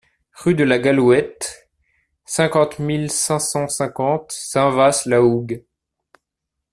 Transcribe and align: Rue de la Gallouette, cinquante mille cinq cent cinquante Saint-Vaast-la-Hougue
Rue 0.33 0.55
de 0.55 0.63
la 0.63 0.79
Gallouette, 0.79 1.69
cinquante 2.25 2.79
mille 2.79 3.11
cinq 3.11 3.37
cent 3.37 3.67
cinquante 3.67 4.31
Saint-Vaast-la-Hougue 4.31 5.63